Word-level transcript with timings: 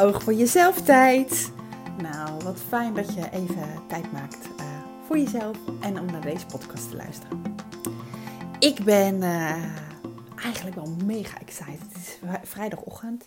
Oog 0.00 0.22
voor 0.22 0.32
jezelf 0.32 0.80
tijd. 0.80 1.52
Nou, 2.02 2.44
wat 2.44 2.60
fijn 2.68 2.94
dat 2.94 3.14
je 3.14 3.30
even 3.32 3.86
tijd 3.88 4.12
maakt 4.12 4.38
uh, 4.60 4.66
voor 5.06 5.18
jezelf 5.18 5.56
en 5.80 6.00
om 6.00 6.06
naar 6.06 6.20
deze 6.20 6.46
podcast 6.46 6.90
te 6.90 6.96
luisteren. 6.96 7.42
Ik 8.58 8.84
ben 8.84 9.14
uh, 9.22 9.64
eigenlijk 10.42 10.74
wel 10.74 10.96
mega 11.04 11.38
excited. 11.40 11.80
Het 11.80 11.96
is 12.42 12.48
vrijdagochtend 12.48 13.26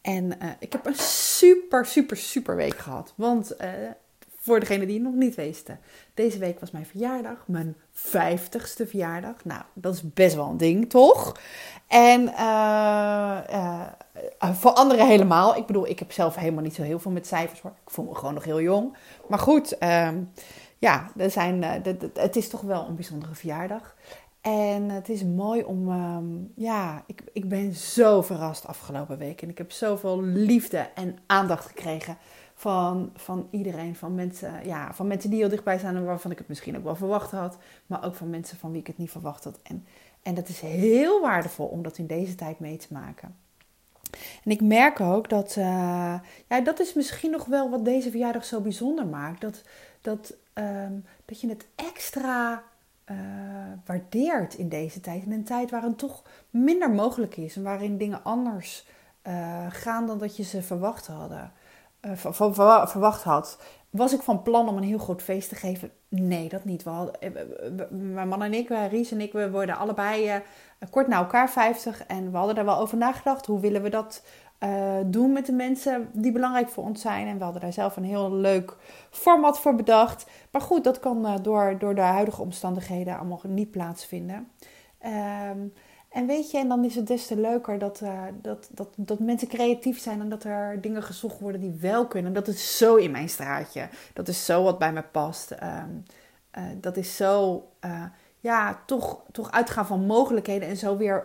en 0.00 0.24
uh, 0.24 0.50
ik 0.58 0.72
heb 0.72 0.86
een 0.86 0.98
super, 1.38 1.86
super, 1.86 2.16
super 2.16 2.56
week 2.56 2.78
gehad. 2.78 3.12
Want 3.16 3.56
voor 4.46 4.60
degene 4.60 4.86
die 4.86 4.94
het 4.94 5.04
nog 5.04 5.14
niet 5.14 5.34
wisten. 5.34 5.78
Deze 6.14 6.38
week 6.38 6.60
was 6.60 6.70
mijn 6.70 6.86
verjaardag, 6.86 7.44
mijn 7.46 7.76
vijftigste 7.92 8.86
verjaardag. 8.86 9.44
Nou, 9.44 9.62
dat 9.74 9.94
is 9.94 10.12
best 10.12 10.34
wel 10.34 10.48
een 10.48 10.56
ding, 10.56 10.90
toch? 10.90 11.36
En 11.86 12.20
uh, 12.22 13.38
uh, 13.50 13.86
voor 14.52 14.70
anderen 14.70 15.06
helemaal. 15.06 15.56
Ik 15.56 15.66
bedoel, 15.66 15.86
ik 15.86 15.98
heb 15.98 16.12
zelf 16.12 16.34
helemaal 16.34 16.62
niet 16.62 16.74
zo 16.74 16.82
heel 16.82 16.98
veel 16.98 17.10
met 17.10 17.26
cijfers 17.26 17.60
hoor. 17.60 17.70
Ik 17.84 17.90
voel 17.90 18.04
me 18.04 18.14
gewoon 18.14 18.34
nog 18.34 18.44
heel 18.44 18.60
jong. 18.60 18.96
Maar 19.28 19.38
goed, 19.38 19.76
uh, 19.82 20.08
ja, 20.78 21.10
er 21.16 21.30
zijn, 21.30 21.62
het 22.14 22.36
is 22.36 22.48
toch 22.48 22.60
wel 22.60 22.86
een 22.88 22.94
bijzondere 22.94 23.34
verjaardag. 23.34 23.94
En 24.40 24.90
het 24.90 25.08
is 25.08 25.24
mooi 25.24 25.62
om, 25.62 25.88
um, 25.88 26.52
ja, 26.56 27.02
ik, 27.06 27.22
ik 27.32 27.48
ben 27.48 27.74
zo 27.74 28.22
verrast 28.22 28.66
afgelopen 28.66 29.18
week. 29.18 29.42
En 29.42 29.48
ik 29.48 29.58
heb 29.58 29.72
zoveel 29.72 30.22
liefde 30.22 30.88
en 30.94 31.18
aandacht 31.26 31.66
gekregen 31.66 32.18
van, 32.56 33.10
van 33.14 33.48
iedereen. 33.50 33.96
Van 33.96 34.14
mensen, 34.14 34.66
ja, 34.66 34.94
van 34.94 35.06
mensen 35.06 35.30
die 35.30 35.38
heel 35.38 35.48
dichtbij 35.48 35.78
staan 35.78 35.96
en 35.96 36.04
waarvan 36.04 36.30
ik 36.30 36.38
het 36.38 36.48
misschien 36.48 36.76
ook 36.76 36.84
wel 36.84 36.96
verwacht 36.96 37.30
had. 37.30 37.56
Maar 37.86 38.04
ook 38.04 38.14
van 38.14 38.30
mensen 38.30 38.58
van 38.58 38.70
wie 38.70 38.80
ik 38.80 38.86
het 38.86 38.98
niet 38.98 39.10
verwacht 39.10 39.44
had. 39.44 39.58
En, 39.62 39.86
en 40.22 40.34
dat 40.34 40.48
is 40.48 40.60
heel 40.60 41.20
waardevol 41.20 41.66
om 41.66 41.82
dat 41.82 41.98
in 41.98 42.06
deze 42.06 42.34
tijd 42.34 42.58
mee 42.58 42.76
te 42.76 42.86
maken. 42.90 43.36
En 44.44 44.50
ik 44.50 44.60
merk 44.60 45.00
ook 45.00 45.28
dat, 45.28 45.56
uh, 45.58 45.64
ja, 46.48 46.60
dat 46.64 46.80
is 46.80 46.94
misschien 46.94 47.30
nog 47.30 47.44
wel 47.44 47.70
wat 47.70 47.84
deze 47.84 48.10
verjaardag 48.10 48.44
zo 48.44 48.60
bijzonder 48.60 49.06
maakt. 49.06 49.40
Dat, 49.40 49.62
dat, 50.00 50.34
um, 50.54 51.04
dat 51.24 51.40
je 51.40 51.48
het 51.48 51.66
extra 51.74 52.62
uh, 53.10 53.16
waardeert 53.84 54.54
in 54.54 54.68
deze 54.68 55.00
tijd. 55.00 55.24
In 55.24 55.32
een 55.32 55.44
tijd 55.44 55.70
waarin 55.70 55.96
toch 55.96 56.22
minder 56.50 56.90
mogelijk 56.90 57.36
is 57.36 57.56
en 57.56 57.62
waarin 57.62 57.98
dingen 57.98 58.24
anders 58.24 58.86
uh, 59.26 59.66
gaan 59.68 60.06
dan 60.06 60.18
dat 60.18 60.36
je 60.36 60.42
ze 60.42 60.62
verwacht 60.62 61.06
hadden. 61.06 61.52
Verwacht 62.14 63.22
had. 63.22 63.58
Was 63.90 64.12
ik 64.12 64.22
van 64.22 64.42
plan 64.42 64.68
om 64.68 64.76
een 64.76 64.82
heel 64.82 64.98
groot 64.98 65.22
feest 65.22 65.48
te 65.48 65.54
geven? 65.54 65.90
Nee, 66.08 66.48
dat 66.48 66.64
niet. 66.64 66.82
We 66.82 66.90
hadden, 66.90 68.14
mijn 68.14 68.28
man 68.28 68.42
en 68.42 68.54
ik, 68.54 68.68
Ries 68.68 69.10
en 69.10 69.20
ik, 69.20 69.32
we 69.32 69.50
worden 69.50 69.76
allebei 69.76 70.42
kort 70.90 71.08
na 71.08 71.16
elkaar 71.16 71.50
50. 71.50 72.06
En 72.06 72.30
we 72.30 72.36
hadden 72.36 72.54
daar 72.54 72.64
wel 72.64 72.78
over 72.78 72.96
nagedacht. 72.96 73.46
Hoe 73.46 73.60
willen 73.60 73.82
we 73.82 73.88
dat 73.88 74.22
uh, 74.60 74.94
doen 75.06 75.32
met 75.32 75.46
de 75.46 75.52
mensen 75.52 76.08
die 76.12 76.32
belangrijk 76.32 76.68
voor 76.68 76.84
ons 76.84 77.00
zijn? 77.00 77.26
En 77.26 77.38
we 77.38 77.44
hadden 77.44 77.62
daar 77.62 77.72
zelf 77.72 77.96
een 77.96 78.04
heel 78.04 78.32
leuk 78.32 78.76
format 79.10 79.60
voor 79.60 79.74
bedacht. 79.74 80.26
Maar 80.50 80.62
goed, 80.62 80.84
dat 80.84 81.00
kan 81.00 81.38
door, 81.42 81.78
door 81.78 81.94
de 81.94 82.00
huidige 82.00 82.42
omstandigheden 82.42 83.18
allemaal 83.18 83.40
niet 83.42 83.70
plaatsvinden. 83.70 84.48
Um, 85.50 85.72
en 86.08 86.26
weet 86.26 86.50
je, 86.50 86.58
en 86.58 86.68
dan 86.68 86.84
is 86.84 86.94
het 86.94 87.06
des 87.06 87.26
te 87.26 87.36
leuker 87.36 87.78
dat, 87.78 88.00
uh, 88.00 88.22
dat, 88.42 88.68
dat, 88.70 88.88
dat 88.96 89.18
mensen 89.18 89.48
creatief 89.48 90.00
zijn 90.00 90.20
en 90.20 90.28
dat 90.28 90.44
er 90.44 90.80
dingen 90.80 91.02
gezocht 91.02 91.38
worden 91.38 91.60
die 91.60 91.76
wel 91.80 92.06
kunnen. 92.06 92.32
Dat 92.32 92.48
is 92.48 92.78
zo 92.78 92.94
in 92.94 93.10
mijn 93.10 93.28
straatje. 93.28 93.88
Dat 94.12 94.28
is 94.28 94.44
zo 94.44 94.62
wat 94.62 94.78
bij 94.78 94.92
me 94.92 95.02
past. 95.02 95.50
Um, 95.50 96.02
dat 96.80 96.96
is 96.96 97.16
zo 97.16 97.64
ja, 98.40 98.82
toch, 98.86 99.20
toch 99.32 99.50
uitgaan 99.50 99.86
van 99.86 100.06
mogelijkheden 100.06 100.68
en 100.68 100.76
zo 100.76 100.96
weer 100.96 101.24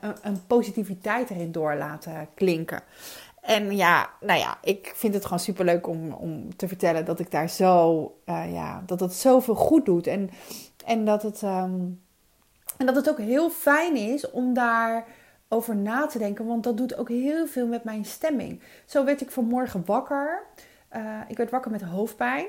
een, 0.00 0.14
een, 0.22 0.46
positiviteit 0.46 1.30
erin 1.30 1.52
door 1.52 1.74
laten 1.74 2.28
klinken. 2.34 2.82
En 3.40 3.76
ja, 3.76 4.10
nou 4.20 4.38
ja, 4.38 4.58
ik 4.62 4.92
vind 4.94 5.14
het 5.14 5.24
gewoon 5.24 5.38
superleuk 5.38 5.86
om, 5.86 6.12
om 6.12 6.56
te 6.56 6.68
vertellen 6.68 7.04
dat 7.04 7.18
ik 7.18 7.30
daar 7.30 7.48
zo, 7.48 8.12
ja, 8.26 8.82
dat 8.86 9.00
het 9.00 9.14
zoveel 9.14 9.54
goed 9.54 9.84
doet. 9.84 10.06
En, 10.06 10.30
en, 10.84 11.04
dat 11.04 11.22
het, 11.22 11.42
um, 11.42 12.03
en 12.76 12.86
dat 12.86 12.96
het 12.96 13.08
ook 13.08 13.18
heel 13.18 13.50
fijn 13.50 13.96
is 13.96 14.30
om 14.30 14.54
daar 14.54 15.04
over 15.48 15.76
na 15.76 16.06
te 16.06 16.18
denken, 16.18 16.46
want 16.46 16.64
dat 16.64 16.76
doet 16.76 16.96
ook 16.96 17.08
heel 17.08 17.46
veel 17.46 17.66
met 17.66 17.84
mijn 17.84 18.04
stemming. 18.04 18.62
Zo 18.86 19.04
werd 19.04 19.20
ik 19.20 19.30
vanmorgen 19.30 19.82
wakker. 19.86 20.42
Uh, 20.96 21.20
ik 21.28 21.36
werd 21.36 21.50
wakker 21.50 21.70
met 21.70 21.82
hoofdpijn. 21.82 22.46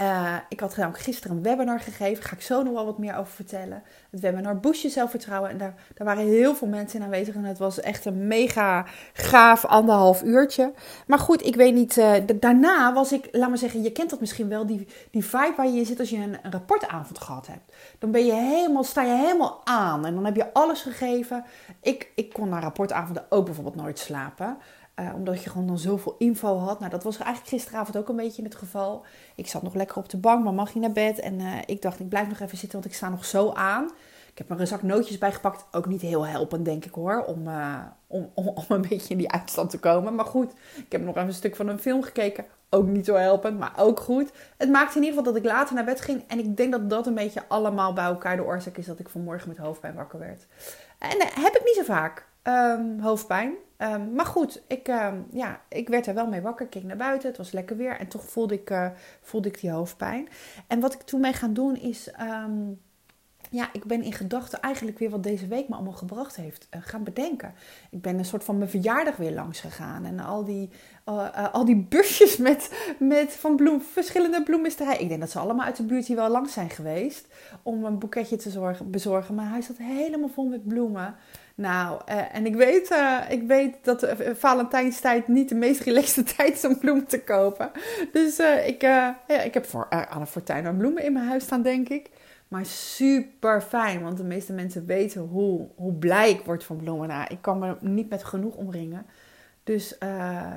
Uh, 0.00 0.36
ik 0.48 0.60
had 0.60 0.76
gisteren 0.92 1.36
een 1.36 1.42
webinar 1.42 1.80
gegeven. 1.80 2.14
Daar 2.14 2.28
ga 2.28 2.36
ik 2.36 2.42
zo 2.42 2.62
nog 2.62 2.72
wel 2.72 2.84
wat 2.84 2.98
meer 2.98 3.16
over 3.16 3.32
vertellen. 3.32 3.82
Het 4.10 4.20
webinar 4.20 4.60
Boost 4.60 4.82
Je 4.82 4.88
Zelfvertrouwen. 4.88 5.50
En 5.50 5.58
daar, 5.58 5.74
daar 5.94 6.06
waren 6.06 6.26
heel 6.26 6.54
veel 6.54 6.68
mensen 6.68 6.98
in 6.98 7.04
aanwezig. 7.04 7.34
En 7.34 7.44
het 7.44 7.58
was 7.58 7.80
echt 7.80 8.04
een 8.04 8.26
mega 8.26 8.86
gaaf 9.12 9.64
anderhalf 9.64 10.22
uurtje. 10.22 10.72
Maar 11.06 11.18
goed, 11.18 11.46
ik 11.46 11.56
weet 11.56 11.74
niet. 11.74 11.96
Uh, 11.96 12.12
daarna 12.34 12.92
was 12.92 13.12
ik, 13.12 13.28
laat 13.32 13.48
maar 13.48 13.58
zeggen, 13.58 13.82
je 13.82 13.92
kent 13.92 14.10
dat 14.10 14.20
misschien 14.20 14.48
wel. 14.48 14.66
Die, 14.66 14.88
die 15.10 15.24
vibe 15.24 15.54
waar 15.56 15.66
je 15.66 15.78
in 15.78 15.86
zit 15.86 16.00
als 16.00 16.10
je 16.10 16.16
een, 16.16 16.38
een 16.42 16.52
rapportavond 16.52 17.18
gehad 17.18 17.46
hebt. 17.46 17.74
Dan 17.98 18.10
ben 18.10 18.26
je 18.26 18.32
helemaal, 18.32 18.84
sta 18.84 19.02
je 19.02 19.16
helemaal 19.16 19.60
aan. 19.64 20.06
En 20.06 20.14
dan 20.14 20.24
heb 20.24 20.36
je 20.36 20.52
alles 20.52 20.82
gegeven. 20.82 21.44
Ik, 21.80 22.10
ik 22.14 22.32
kon 22.32 22.48
na 22.48 22.60
rapportavonden 22.60 23.24
ook 23.28 23.44
bijvoorbeeld 23.44 23.76
nooit 23.76 23.98
slapen. 23.98 24.56
Uh, 25.00 25.14
omdat 25.14 25.42
je 25.42 25.50
gewoon 25.50 25.66
dan 25.66 25.78
zoveel 25.78 26.14
info 26.18 26.58
had. 26.58 26.78
Nou, 26.78 26.90
dat 26.90 27.02
was 27.02 27.18
eigenlijk 27.18 27.48
gisteravond 27.48 27.96
ook 27.96 28.08
een 28.08 28.16
beetje 28.16 28.42
het 28.42 28.54
geval. 28.54 29.04
Ik 29.34 29.46
zat 29.46 29.62
nog 29.62 29.74
lekker 29.74 29.96
op 29.96 30.08
de 30.08 30.16
bank, 30.16 30.44
maar 30.44 30.54
mag 30.54 30.72
je 30.72 30.80
naar 30.80 30.92
bed. 30.92 31.18
En 31.18 31.40
uh, 31.40 31.56
ik 31.66 31.82
dacht, 31.82 32.00
ik 32.00 32.08
blijf 32.08 32.28
nog 32.28 32.40
even 32.40 32.58
zitten, 32.58 32.80
want 32.80 32.90
ik 32.90 32.96
sta 32.96 33.08
nog 33.08 33.24
zo 33.24 33.52
aan. 33.52 33.90
Ik 34.32 34.38
heb 34.38 34.50
er 34.50 34.60
een 34.60 34.66
zak 34.66 34.82
nootjes 34.82 35.18
bij 35.18 35.32
gepakt. 35.32 35.64
Ook 35.70 35.86
niet 35.86 36.00
heel 36.00 36.26
helpend, 36.26 36.64
denk 36.64 36.84
ik 36.84 36.94
hoor. 36.94 37.24
Om, 37.24 37.48
uh, 37.48 37.78
om, 38.06 38.30
om, 38.34 38.48
om, 38.48 38.64
een 38.68 38.80
beetje 38.88 39.08
in 39.08 39.18
die 39.18 39.30
uitstand 39.30 39.70
te 39.70 39.78
komen. 39.78 40.14
Maar 40.14 40.24
goed, 40.24 40.52
ik 40.76 40.92
heb 40.92 41.04
nog 41.04 41.14
even 41.14 41.28
een 41.28 41.34
stuk 41.34 41.56
van 41.56 41.68
een 41.68 41.78
film 41.78 42.02
gekeken. 42.02 42.44
Ook 42.70 42.86
niet 42.86 43.04
zo 43.04 43.14
helpend, 43.14 43.58
maar 43.58 43.72
ook 43.76 44.00
goed. 44.00 44.32
Het 44.56 44.70
maakte 44.70 44.96
in 44.96 45.04
ieder 45.04 45.18
geval 45.18 45.32
dat 45.32 45.42
ik 45.42 45.48
later 45.50 45.74
naar 45.74 45.84
bed 45.84 46.00
ging. 46.00 46.24
En 46.28 46.38
ik 46.38 46.56
denk 46.56 46.72
dat 46.72 46.90
dat 46.90 47.06
een 47.06 47.14
beetje 47.14 47.48
allemaal 47.48 47.92
bij 47.92 48.04
elkaar 48.04 48.36
de 48.36 48.44
oorzaak 48.44 48.76
is 48.76 48.86
dat 48.86 48.98
ik 48.98 49.08
vanmorgen 49.08 49.48
met 49.48 49.58
hoofdpijn 49.58 49.94
wakker 49.94 50.18
werd. 50.18 50.46
En 50.98 51.18
heb 51.18 51.56
ik 51.56 51.62
niet 51.64 51.76
zo 51.76 51.82
vaak. 51.82 52.26
Um, 52.42 53.00
hoofdpijn. 53.00 53.52
Um, 53.78 54.12
maar 54.12 54.26
goed, 54.26 54.62
ik, 54.66 54.88
um, 54.88 55.26
ja, 55.30 55.60
ik 55.68 55.88
werd 55.88 56.06
er 56.06 56.14
wel 56.14 56.26
mee 56.26 56.40
wakker. 56.40 56.66
Ik 56.66 56.72
ging 56.72 56.84
naar 56.84 56.96
buiten, 56.96 57.28
het 57.28 57.38
was 57.38 57.52
lekker 57.52 57.76
weer. 57.76 57.98
En 57.98 58.08
toch 58.08 58.24
voelde 58.24 58.54
ik, 58.54 58.70
uh, 58.70 58.86
voelde 59.20 59.48
ik 59.48 59.60
die 59.60 59.70
hoofdpijn. 59.70 60.28
En 60.66 60.80
wat 60.80 60.94
ik 60.94 61.00
toen 61.00 61.20
mee 61.20 61.32
gaan 61.32 61.52
doen 61.52 61.76
is... 61.76 62.10
Ja, 63.52 63.68
ik 63.72 63.84
ben 63.84 64.02
in 64.02 64.12
gedachten 64.12 64.60
eigenlijk 64.60 64.98
weer 64.98 65.10
wat 65.10 65.22
deze 65.22 65.46
week 65.46 65.68
me 65.68 65.74
allemaal 65.74 65.92
gebracht 65.92 66.36
heeft 66.36 66.68
uh, 66.74 66.80
gaan 66.84 67.04
bedenken. 67.04 67.54
Ik 67.90 68.00
ben 68.02 68.18
een 68.18 68.24
soort 68.24 68.44
van 68.44 68.58
mijn 68.58 68.70
verjaardag 68.70 69.16
weer 69.16 69.32
langs 69.32 69.60
gegaan. 69.60 70.04
En 70.04 70.20
al 70.20 70.44
die, 70.44 70.70
uh, 71.08 71.52
al 71.52 71.64
die 71.64 71.76
busjes 71.76 72.36
met, 72.48 72.94
met 72.98 73.32
van 73.32 73.56
bloem, 73.56 73.80
verschillende 73.80 74.42
bloemisterij. 74.42 74.96
Ik 74.96 75.08
denk 75.08 75.20
dat 75.20 75.30
ze 75.30 75.38
allemaal 75.38 75.66
uit 75.66 75.76
de 75.76 75.82
buurt 75.82 76.06
hier 76.06 76.16
wel 76.16 76.28
langs 76.28 76.52
zijn 76.52 76.70
geweest. 76.70 77.26
Om 77.62 77.84
een 77.84 77.98
boeketje 77.98 78.36
te 78.36 78.50
zorgen, 78.50 78.90
bezorgen. 78.90 79.34
Maar 79.34 79.48
hij 79.48 79.62
zat 79.62 79.76
helemaal 79.76 80.28
vol 80.28 80.48
met 80.48 80.68
bloemen. 80.68 81.14
Nou, 81.54 82.00
uh, 82.08 82.34
en 82.34 82.46
ik 82.46 82.54
weet, 82.54 82.90
uh, 82.90 83.20
ik 83.28 83.42
weet 83.42 83.76
dat 83.82 84.04
uh, 84.04 84.10
Valentijnstijd 84.34 85.28
niet 85.28 85.48
de 85.48 85.54
meest 85.54 85.80
relaxte 85.80 86.22
tijd 86.36 86.52
is 86.52 86.64
om 86.64 86.78
bloemen 86.78 87.06
te 87.06 87.22
kopen. 87.22 87.70
Dus 88.12 88.38
ik, 88.66 88.82
ja, 88.82 89.20
ik 89.26 89.54
heb 89.54 89.66
voor, 89.66 89.86
een 90.10 90.26
fortuin 90.26 90.66
aan 90.66 90.76
bloemen 90.76 91.04
in 91.04 91.12
mijn 91.12 91.26
huis 91.26 91.42
staan, 91.42 91.62
denk 91.62 91.88
ik. 91.88 92.10
Maar 92.48 92.66
super 92.66 93.60
fijn, 93.60 94.02
want 94.02 94.16
de 94.16 94.24
meeste 94.24 94.52
mensen 94.52 94.86
weten 94.86 95.20
hoe, 95.20 95.68
hoe 95.74 95.92
blij 95.92 96.30
ik 96.30 96.40
word 96.40 96.64
van 96.64 96.76
bloemen. 96.76 97.08
Nou, 97.08 97.26
ik 97.28 97.38
kan 97.40 97.58
me 97.58 97.76
niet 97.80 98.08
met 98.08 98.24
genoeg 98.24 98.54
omringen. 98.54 99.06
Dus 99.64 99.98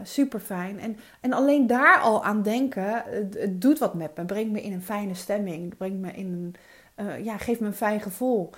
super 0.03 0.39
fijn. 0.39 0.79
En, 0.79 0.97
en 1.21 1.33
alleen 1.33 1.67
daar 1.67 1.99
al 1.99 2.23
aan 2.23 2.41
denken, 2.41 3.03
het, 3.05 3.33
het, 3.39 3.61
doet 3.61 3.79
wat 3.79 3.93
met 3.93 4.17
me. 4.17 4.25
Brengt 4.25 4.51
me 4.51 4.61
in 4.61 4.73
een 4.73 4.81
fijne 4.81 5.13
stemming. 5.13 5.77
Brengt 5.77 5.99
me 5.99 6.11
in 6.11 6.55
een, 6.97 7.23
ja, 7.23 7.37
geeft 7.37 7.59
me 7.59 7.67
een 7.67 7.73
fijn 7.73 8.01
gevoel. 8.01 8.51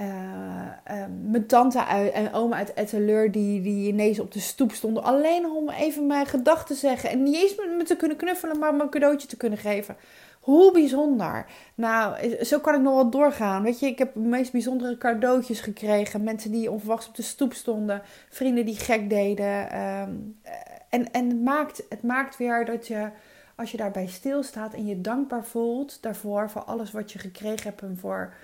Uh, 0.00 1.04
mijn 1.22 1.46
tante 1.46 1.84
uit, 1.84 2.12
en 2.12 2.32
oma 2.32 2.56
uit 2.56 2.74
Etteleur 2.74 3.32
die, 3.32 3.60
die 3.62 3.88
ineens 3.88 4.18
op 4.18 4.32
de 4.32 4.40
stoep 4.40 4.72
stonden. 4.72 5.02
Alleen 5.02 5.46
om 5.46 5.70
even 5.70 6.06
mijn 6.06 6.26
gedachten 6.26 6.74
te 6.74 6.80
zeggen. 6.80 7.10
En 7.10 7.22
niet 7.22 7.34
eens 7.34 7.54
met 7.56 7.76
me 7.76 7.82
te 7.82 7.96
kunnen 7.96 8.16
knuffelen, 8.16 8.58
maar 8.58 8.74
me 8.74 8.82
een 8.82 8.90
cadeautje 8.90 9.28
te 9.28 9.36
kunnen 9.36 9.58
geven. 9.58 9.96
Hoe 10.40 10.72
bijzonder. 10.72 11.46
Nou, 11.74 12.34
zo 12.44 12.58
kan 12.58 12.74
ik 12.74 12.80
nog 12.80 12.94
wel 12.94 13.10
doorgaan. 13.10 13.62
Weet 13.62 13.80
je, 13.80 13.86
ik 13.86 13.98
heb 13.98 14.14
de 14.14 14.20
meest 14.20 14.52
bijzondere 14.52 14.98
cadeautjes 14.98 15.60
gekregen. 15.60 16.24
Mensen 16.24 16.50
die 16.50 16.70
onverwachts 16.70 17.08
op 17.08 17.14
de 17.14 17.22
stoep 17.22 17.52
stonden. 17.52 18.02
Vrienden 18.28 18.64
die 18.64 18.76
gek 18.76 19.10
deden. 19.10 19.80
Um, 19.80 20.40
en 20.88 21.12
en 21.12 21.28
het, 21.28 21.40
maakt, 21.42 21.82
het 21.88 22.02
maakt 22.02 22.36
weer 22.36 22.64
dat 22.64 22.86
je, 22.86 23.10
als 23.54 23.70
je 23.70 23.76
daarbij 23.76 24.06
stilstaat 24.06 24.74
en 24.74 24.86
je 24.86 25.00
dankbaar 25.00 25.44
voelt 25.44 26.02
daarvoor. 26.02 26.50
Voor 26.50 26.62
alles 26.62 26.92
wat 26.92 27.12
je 27.12 27.18
gekregen 27.18 27.68
hebt 27.68 27.82
en 27.82 27.98
voor 28.00 28.34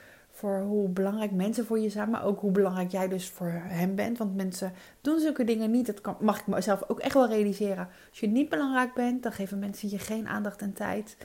hoe 0.50 0.89
belangrijk 0.89 1.31
mensen 1.31 1.67
voor 1.67 1.79
je 1.79 1.91
zijn, 1.91 2.11
maar 2.11 2.25
ook 2.25 2.41
hoe 2.41 2.50
belangrijk 2.50 2.91
jij 2.91 3.09
dus 3.09 3.29
voor 3.29 3.53
hem 3.55 3.94
bent. 3.94 4.19
Want 4.19 4.37
mensen 4.37 4.73
doen 5.00 5.19
zulke 5.19 5.44
dingen 5.44 5.71
niet. 5.71 5.87
Dat 5.87 6.00
kan, 6.00 6.17
mag 6.21 6.41
ik 6.41 6.47
mezelf 6.47 6.85
ook 6.89 7.00
echt 7.00 7.15
wel 7.15 7.29
realiseren. 7.29 7.89
Als 8.11 8.21
je 8.21 8.27
niet 8.27 8.49
belangrijk 8.49 8.94
bent, 8.94 9.23
dan 9.23 9.33
geven 9.33 9.59
mensen 9.59 9.91
je 9.91 9.99
geen 9.99 10.29
aandacht 10.29 10.61
en 10.61 10.73
tijd. 10.73 11.17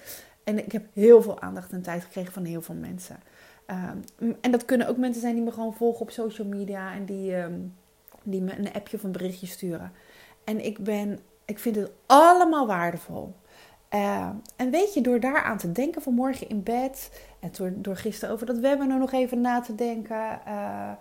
En 0.43 0.65
ik 0.65 0.71
heb 0.71 0.85
heel 0.93 1.21
veel 1.21 1.41
aandacht 1.41 1.71
en 1.71 1.81
tijd 1.81 2.03
gekregen 2.03 2.33
van 2.33 2.43
heel 2.43 2.61
veel 2.61 2.75
mensen. 2.75 3.19
Um, 4.21 4.35
en 4.41 4.51
dat 4.51 4.65
kunnen 4.65 4.87
ook 4.87 4.97
mensen 4.97 5.21
zijn 5.21 5.35
die 5.35 5.43
me 5.43 5.51
gewoon 5.51 5.73
volgen 5.73 6.01
op 6.01 6.11
social 6.11 6.47
media 6.47 6.93
en 6.93 7.05
die. 7.05 7.35
Um, 7.35 7.73
die 8.29 8.41
me 8.41 8.57
een 8.57 8.73
appje 8.73 8.97
of 8.97 9.03
een 9.03 9.11
berichtje 9.11 9.47
sturen. 9.47 9.91
En 10.43 10.65
ik, 10.65 10.83
ben, 10.83 11.19
ik 11.45 11.59
vind 11.59 11.75
het 11.75 11.91
allemaal 12.05 12.67
waardevol. 12.67 13.35
Uh, 13.93 14.29
en 14.55 14.69
weet 14.69 14.93
je, 14.93 15.01
door 15.01 15.19
daaraan 15.19 15.57
te 15.57 15.71
denken 15.71 16.01
vanmorgen 16.01 16.49
in 16.49 16.63
bed 16.63 17.09
en 17.39 17.51
door, 17.75 17.95
gisteren 17.95 18.33
over 18.33 18.45
dat 18.45 18.57
webinar 18.57 18.99
nog 18.99 19.11
even 19.11 19.41
na 19.41 19.61
te 19.61 19.75
denken, 19.75 20.39
uh, 20.47 20.91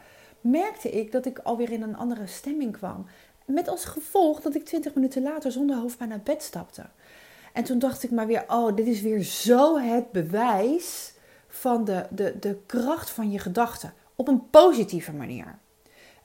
merkte 0.40 0.90
ik 0.90 1.12
dat 1.12 1.26
ik 1.26 1.38
alweer 1.38 1.72
in 1.72 1.82
een 1.82 1.96
andere 1.96 2.26
stemming 2.26 2.72
kwam. 2.72 3.06
Met 3.44 3.68
als 3.68 3.84
gevolg 3.84 4.40
dat 4.40 4.54
ik 4.54 4.64
20 4.64 4.94
minuten 4.94 5.22
later 5.22 5.52
zonder 5.52 5.76
hoofdpijn 5.76 6.08
naar 6.08 6.20
bed 6.20 6.42
stapte. 6.42 6.86
En 7.52 7.64
toen 7.64 7.78
dacht 7.78 8.02
ik 8.02 8.10
maar 8.10 8.26
weer, 8.26 8.44
oh, 8.48 8.76
dit 8.76 8.86
is 8.86 9.00
weer 9.00 9.22
zo 9.22 9.78
het 9.78 10.12
bewijs 10.12 11.14
van 11.48 11.84
de, 11.84 12.06
de, 12.10 12.38
de 12.40 12.58
kracht 12.66 13.10
van 13.10 13.30
je 13.30 13.38
gedachten. 13.38 13.92
Op 14.16 14.28
een 14.28 14.50
positieve 14.50 15.12
manier. 15.12 15.58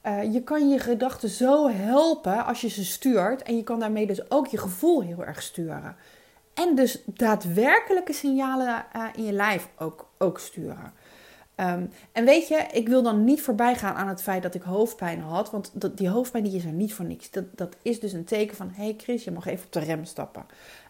Uh, 0.06 0.34
je 0.34 0.44
kan 0.44 0.69
je 0.69 0.80
gedachten 0.80 1.30
zo 1.30 1.69
helpen 1.69 2.46
als 2.46 2.62
je 2.62 2.69
ze 2.69 2.86
stuurt. 2.86 3.44
En 3.44 3.56
je 3.56 3.63
kan 3.63 3.80
daarmee 3.80 4.08
dus 4.08 4.31
ook 4.31 4.48
je 4.48 4.58
gevoel 4.58 5.02
heel 5.02 5.25
erg 5.25 5.42
sturen. 5.42 5.96
En 6.53 6.75
dus 6.75 7.01
daadwerkelijke 7.06 8.13
signalen 8.13 8.86
uh, 8.95 9.06
in 9.15 9.24
je 9.24 9.31
lijf 9.31 9.69
ook, 9.77 10.09
ook 10.18 10.39
sturen. 10.39 10.94
Um, 11.56 11.92
en 12.12 12.25
weet 12.25 12.48
je, 12.48 12.65
ik 12.71 12.88
wil 12.88 13.03
dan 13.03 13.24
niet 13.24 13.42
voorbij 13.42 13.75
gaan 13.75 13.95
aan 13.95 14.07
het 14.07 14.21
feit 14.21 14.44
dat 14.44 14.56
ik 14.56 14.62
hoofdpijn 14.62 15.21
had. 15.21 15.51
Want 15.51 15.71
dat, 15.74 15.98
die 15.98 16.09
hoofdpijn 16.09 16.44
die 16.44 16.56
is 16.56 16.65
er 16.65 16.71
niet 16.71 16.94
voor 16.94 17.06
niks. 17.06 17.31
Dat, 17.31 17.45
dat 17.56 17.75
is 17.81 18.00
dus 18.00 18.13
een 18.13 18.24
teken 18.24 18.56
van: 18.56 18.71
hé 18.74 18.83
hey 18.83 18.95
Chris, 18.98 19.24
je 19.24 19.31
mag 19.31 19.45
even 19.45 19.65
op 19.65 19.71
de 19.71 19.80
rem 19.80 20.06
stappen. 20.06 20.45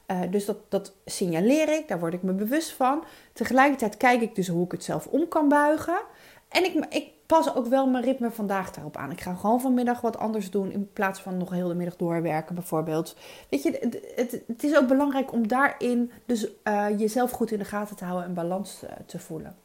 Uh, 0.07 0.19
dus 0.29 0.45
dat, 0.45 0.57
dat 0.69 0.93
signaleer 1.05 1.69
ik, 1.73 1.87
daar 1.87 1.99
word 1.99 2.13
ik 2.13 2.21
me 2.23 2.33
bewust 2.33 2.71
van. 2.71 3.03
Tegelijkertijd 3.33 3.97
kijk 3.97 4.21
ik 4.21 4.35
dus 4.35 4.47
hoe 4.47 4.65
ik 4.65 4.71
het 4.71 4.83
zelf 4.83 5.07
om 5.07 5.27
kan 5.27 5.47
buigen. 5.47 6.01
En 6.47 6.65
ik, 6.65 6.85
ik 6.89 7.07
pas 7.31 7.55
ook 7.55 7.67
wel 7.67 7.87
mijn 7.87 8.03
ritme 8.03 8.31
vandaag 8.31 8.71
daarop 8.71 8.97
aan. 8.97 9.11
Ik 9.11 9.21
ga 9.21 9.33
gewoon 9.33 9.61
vanmiddag 9.61 10.01
wat 10.01 10.17
anders 10.17 10.51
doen 10.51 10.71
in 10.71 10.89
plaats 10.93 11.21
van 11.21 11.37
nog 11.37 11.49
heel 11.49 11.67
de 11.67 11.73
middag 11.73 11.95
doorwerken 11.95 12.55
bijvoorbeeld. 12.55 13.15
Weet 13.49 13.63
je, 13.63 13.99
het, 14.15 14.63
is 14.63 14.77
ook 14.77 14.87
belangrijk 14.87 15.31
om 15.31 15.47
daarin 15.47 16.11
dus 16.25 16.47
uh, 16.63 16.85
jezelf 16.97 17.31
goed 17.31 17.51
in 17.51 17.59
de 17.59 17.65
gaten 17.65 17.95
te 17.95 18.03
houden 18.03 18.27
en 18.27 18.33
balans 18.33 18.81
uh, 18.83 18.89
te 19.05 19.19
voelen. 19.19 19.55